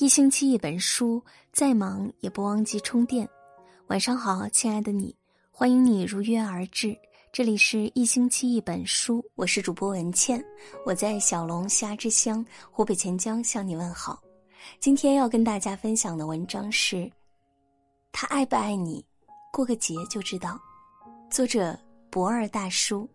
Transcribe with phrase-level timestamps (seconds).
[0.00, 3.28] 一星期一本书，再忙也不忘记充电。
[3.88, 5.14] 晚上好，亲爱的你，
[5.50, 6.96] 欢迎你如约而至。
[7.30, 10.42] 这里是一星期一本书，我是主播文倩，
[10.86, 14.18] 我在小龙虾之乡湖北潜江向你问好。
[14.78, 17.10] 今天要跟大家分享的文章是：
[18.10, 19.04] 他爱不爱你，
[19.52, 20.58] 过个节就知道。
[21.28, 21.78] 作者
[22.08, 23.06] 博二大叔。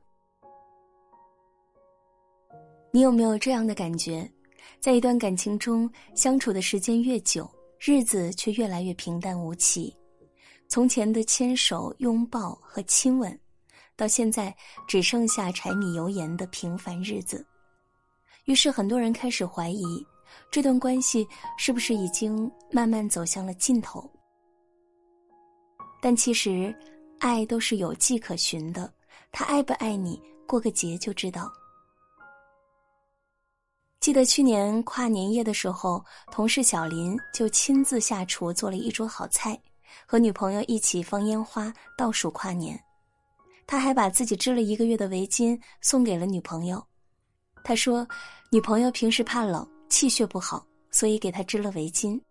[2.91, 4.31] 你有没有这样的感觉？
[4.79, 9.95] 在一段感情中相处的时间越久，日子却越来越平淡无奇。
[10.67, 13.39] 从前的牵手、拥抱和亲吻，
[13.95, 14.55] 到现在
[14.87, 17.45] 只剩下柴米油盐的平凡日子。
[18.45, 20.05] 于是很多人开始怀疑，
[20.51, 21.27] 这段关系
[21.57, 24.09] 是不是已经慢慢走向了尽头？
[26.01, 26.75] 但其实，
[27.19, 28.91] 爱都是有迹可循的。
[29.31, 31.51] 他爱不爱你，过个节就知道。
[34.05, 39.59] 记得去年跨年夜的时候，同事小林就亲自下厨做了一桌好菜，
[40.05, 42.79] 和女朋友一起放烟花倒数跨年。
[43.65, 46.85] 他还把自己织了一个月的围巾送给了女朋友。
[47.63, 48.07] 他说，
[48.51, 52.21] 女朋友平时怕冷，气血不好，所以给他织了围巾。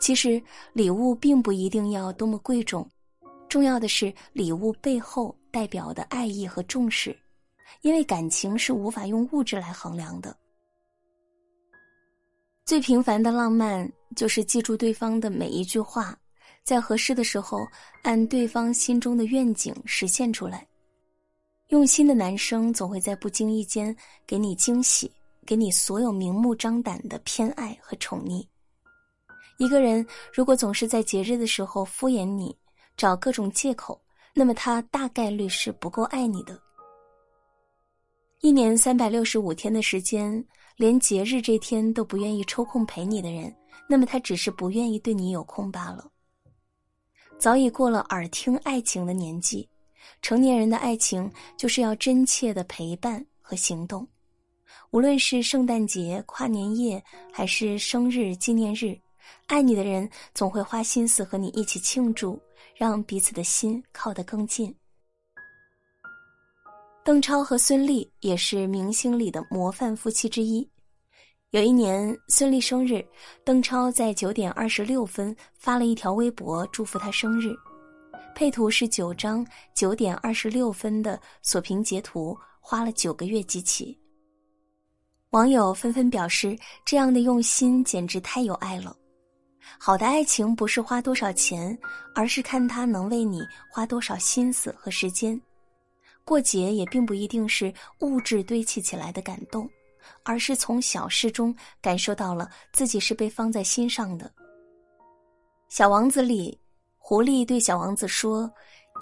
[0.00, 2.84] 其实礼物并不一定要多么贵重，
[3.48, 7.16] 重要的是礼物背后代表的爱意和重视。
[7.82, 10.36] 因为感情是无法用物质来衡量的。
[12.70, 16.16] 最平凡的浪漫就是记住对方的每一句话，
[16.62, 17.66] 在合适的时候
[18.02, 20.64] 按对方心中的愿景实现出来。
[21.70, 23.92] 用心的男生总会在不经意间
[24.24, 25.10] 给你惊喜，
[25.44, 28.46] 给你所有明目张胆的偏爱和宠溺。
[29.58, 32.56] 一个人如果总是在节日的时候敷衍你，
[32.96, 34.00] 找各种借口，
[34.32, 36.56] 那么他大概率是不够爱你的。
[38.42, 40.42] 一年三百六十五天的时间，
[40.80, 43.54] 连节日这天都不愿意抽空陪你的人，
[43.86, 46.10] 那么他只是不愿意对你有空罢了。
[47.38, 49.68] 早已过了耳听爱情的年纪，
[50.22, 54.08] 成年人的爱情就是要真切的陪伴和行动。
[54.90, 58.98] 无论是圣诞节、跨年夜，还是生日、纪念日，
[59.48, 62.40] 爱你的人总会花心思和你一起庆祝，
[62.74, 64.74] 让彼此的心靠得更近。
[67.02, 70.68] 邓超和孙俪也是明星里的模范夫妻之一。
[71.50, 73.04] 有一年孙俪生日，
[73.42, 77.54] 邓超在九点二十六分发了一条微博祝福她生日，
[78.34, 79.44] 配图是九张
[79.74, 83.98] 九点二十六分的锁屏截图，花了九个月集齐。
[85.30, 88.94] 网友纷纷表示，这样的用心简直太有爱了。
[89.78, 91.76] 好的爱情不是花多少钱，
[92.14, 93.40] 而是看他能为你
[93.70, 95.40] 花多少心思和时间。
[96.24, 99.68] 过节也并不一定是物质堆砌起来的感动，
[100.22, 104.32] 而是从小事中感受到了自己是被放在心上的。
[105.68, 106.56] 小王子里，
[106.98, 108.50] 狐狸对小王子说：“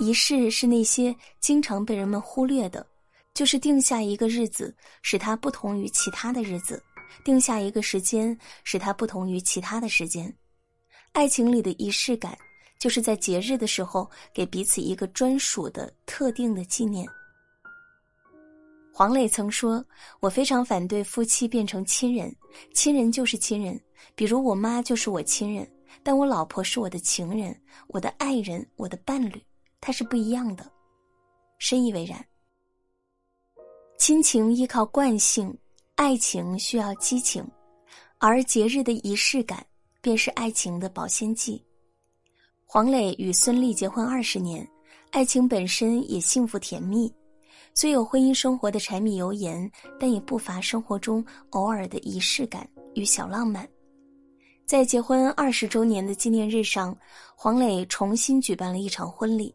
[0.01, 2.87] 仪式是那些经常被人们忽略的，
[3.35, 6.77] 就是定下一个日子，使它不同于其他的日子；
[7.25, 10.35] 定下一个时间，使它不同于其他的时间。
[11.12, 12.37] 爱情里的仪式感。”
[12.78, 17.06] 就是在节日的时候给彼此一个专属的特定的纪念。
[18.93, 19.84] 黄磊曾说
[20.19, 22.34] ：“我非常反对夫妻变成亲人，
[22.75, 23.81] 亲人就是亲人，
[24.15, 25.71] 比如我妈就是我亲人，
[26.03, 27.56] 但我老婆是我的情人，
[27.87, 29.41] 我的爱人，我的伴侣，
[29.81, 30.69] 她是不一样的。”
[31.59, 32.25] 深以为然。
[33.99, 35.56] 亲情依靠惯性，
[35.94, 37.44] 爱情需要激情，
[38.19, 39.65] 而节日的仪式感
[40.00, 41.65] 便是爱情的保鲜剂。
[42.71, 44.69] 黄磊与孙俪结婚二十年，
[45.11, 47.11] 爱情本身也幸福甜蜜，
[47.73, 53.67] 虽有婚姻生活的柴米油盐，但也不乏生活中偶尔的仪式感与小浪漫。
[54.67, 56.95] 在结婚二十周年的纪念日上，
[57.34, 59.55] 黄磊重新举办了一场婚礼，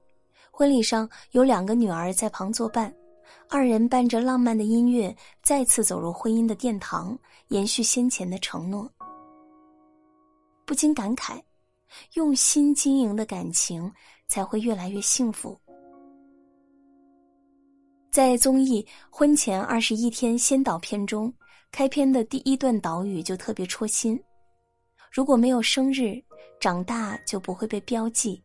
[0.50, 2.92] 婚礼上有两个女儿在旁作伴，
[3.48, 7.16] 二人伴着浪漫的音乐再次走入婚姻的殿堂，
[7.50, 8.90] 延续先前的承诺。
[10.66, 11.40] 不禁感慨。
[12.14, 13.92] 用心经营的感情
[14.28, 15.58] 才会越来越幸福。
[18.12, 21.34] 在综艺《婚前二十一天先导片》中，
[21.72, 24.22] 开篇的第一段导语就特别戳心：
[25.12, 26.22] 如果没有生日，
[26.60, 28.40] 长大就不会被标记；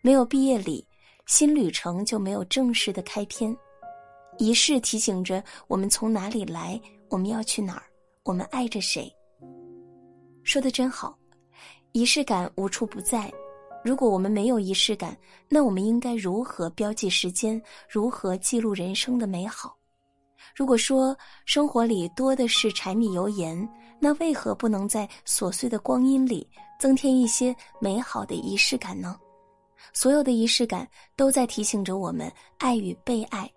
[0.00, 0.86] 没有毕业礼，
[1.26, 3.54] 新旅程就没有正式的开篇。
[4.38, 6.80] 仪式提醒着我们从哪里来，
[7.10, 7.82] 我们要去哪儿，
[8.24, 9.14] 我们爱着谁。
[10.42, 11.18] 说的真好。
[11.92, 13.30] 仪式感无处不在，
[13.84, 15.14] 如果我们没有仪式感，
[15.48, 17.60] 那我们应该如何标记时间？
[17.86, 19.76] 如何记录人生的美好？
[20.54, 23.68] 如果说生活里多的是柴米油盐，
[24.00, 26.48] 那为何不能在琐碎的光阴里
[26.80, 29.18] 增添一些美好的仪式感呢？
[29.92, 33.50] 所有的仪式感都在提醒着我们爱与被爱。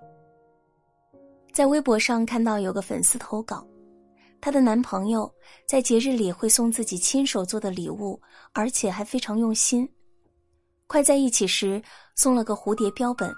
[1.53, 3.65] 在微博上看到有个粉丝投稿，
[4.45, 5.27] 她的男朋友
[5.65, 8.21] 在节日里会送自己亲手做的礼物，
[8.53, 9.89] 而且还非常用心。
[10.85, 11.81] 快在一起时
[12.13, 13.33] 送了个蝴蝶标本，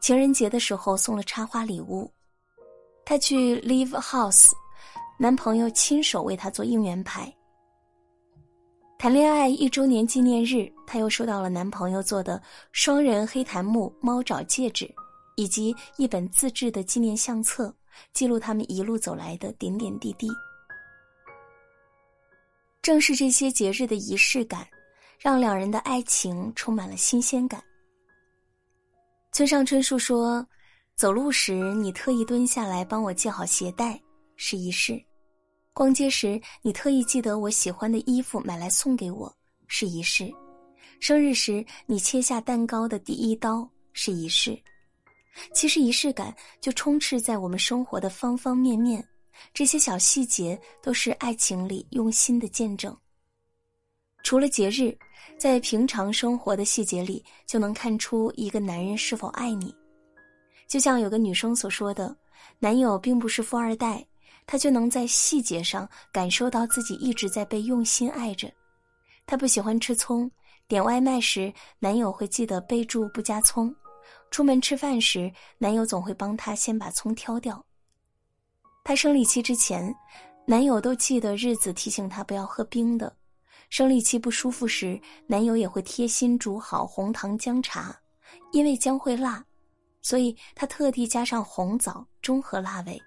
[0.00, 2.10] 情人节的时候送了插花礼物。
[3.04, 4.50] 她去 Live House。
[5.18, 7.30] 男朋友亲手为她做应援牌。
[8.98, 12.40] 谈恋爱一周年纪念日，她又收到了男朋友做的
[12.72, 14.90] 双人黑檀木猫爪戒指，
[15.36, 17.70] 以及一本自制的纪念相册，
[18.12, 20.28] 记录他们一路走来的点点滴滴。
[22.80, 24.66] 正是这些节日的仪式感，
[25.18, 27.62] 让两人的爱情充满了新鲜感。
[29.32, 30.46] 村上春树说
[30.96, 34.00] ：“走路时你特意蹲下来帮我系好鞋带，
[34.36, 35.00] 是仪式。”
[35.74, 39.32] 逛街时，你特意记得我喜欢的衣服买来送给我，
[39.66, 40.26] 是仪式；
[40.98, 44.58] 生日时，你切下蛋糕的第一刀，是仪式。
[45.52, 49.06] 其实仪式感就充斥在我们生活的方方面面，
[49.52, 52.96] 这些小细节都是爱情里用心的见证。
[54.22, 54.96] 除了节日，
[55.38, 59.74] 在平常生活的细节里，就能看出一个男人是否爱你。
[60.66, 62.14] 就像有个女生所说的
[62.58, 64.04] ：“男友并不是富二代。”
[64.50, 68.50] 他就能在细节上感受到自己一直在被用心爱着。
[69.26, 70.30] 他不喜欢吃葱，
[70.66, 73.70] 点外卖时男友会记得备注不加葱；
[74.30, 77.64] 出门吃饭时，男友总会帮他先把葱挑掉。
[78.84, 79.94] 她生理期之前，
[80.46, 83.08] 男友都记得日子提醒她不要喝冰的；
[83.68, 87.94] 生理期不舒服时，男友也会贴心煮好红糖姜茶，
[88.52, 89.44] 因为姜会辣，
[90.00, 93.00] 所以他特地加上红枣中和辣味。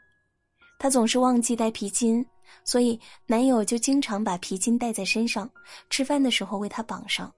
[0.78, 2.26] 她总是忘记带皮筋，
[2.64, 5.50] 所以男友就经常把皮筋带在身上，
[5.90, 7.34] 吃饭的时候为她绑上。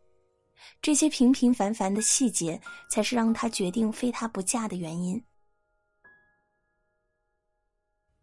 [0.81, 5.21] 这些平平凡凡的细节，才是让她决定非他不嫁的原因。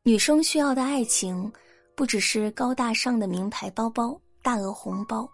[0.02, 1.52] 女生需要的爱情，
[1.94, 5.28] 不只是高大上的名牌包包、大额红包，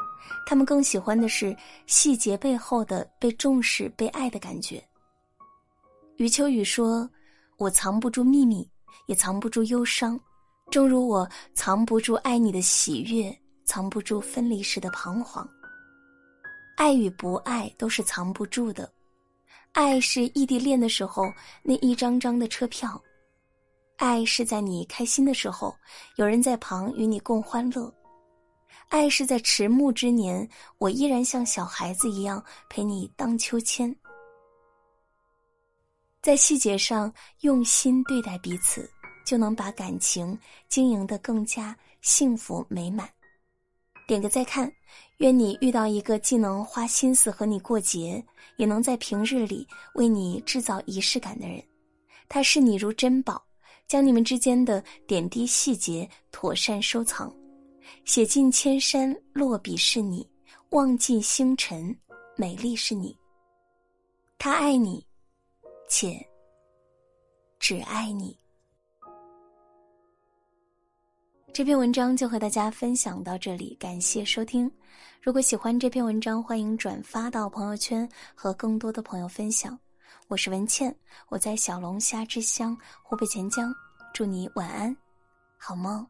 [0.47, 1.57] 她们更喜欢的是
[1.87, 4.83] 细节背后的被重视、被爱的感觉。
[6.17, 7.09] 余秋雨说
[7.59, 8.69] ：“我藏不住秘密。”
[9.07, 10.19] 也藏不住忧伤，
[10.69, 13.33] 正如我藏不住爱你的喜悦，
[13.65, 15.49] 藏不住分离时的彷徨。
[16.77, 18.91] 爱与不爱都是藏不住的，
[19.73, 21.25] 爱是异地恋的时候
[21.63, 23.03] 那一张张的车票，
[23.97, 25.75] 爱是在你开心的时候
[26.17, 27.93] 有人在旁与你共欢乐，
[28.89, 33.95] 爱是在迟暮之年我依然像小孩子一样陪你荡秋千。
[36.23, 38.89] 在细节上用心对待彼此。
[39.27, 40.39] 就能把感情
[40.69, 43.11] 经营得更加幸福美满。
[44.07, 44.73] 点个再看，
[45.19, 48.25] 愿你遇到一个既能花心思和你过节，
[48.57, 51.61] 也能在平日里为你制造仪式感的人。
[52.29, 53.45] 他视你如珍宝，
[53.89, 57.35] 将你们之间的点滴细节妥善收藏，
[58.05, 60.25] 写尽千山，落笔是你；
[60.71, 61.97] 望尽星辰，
[62.37, 63.17] 美丽是你。
[64.39, 65.05] 他爱你，
[65.89, 66.25] 且
[67.59, 68.39] 只爱你。
[71.53, 74.71] 这篇文章就和大家分享到这里，感谢收听。
[75.23, 79.79] 如果喜欢这篇文章，欢迎转发到朋友圈和更多的朋友分享。
[80.29, 80.95] 我是文倩，
[81.29, 83.73] 我在小龙虾之乡湖北潜江，
[84.13, 84.95] 祝你晚安，
[85.57, 86.07] 好梦。